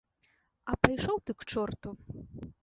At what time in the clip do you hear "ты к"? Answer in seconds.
1.27-1.47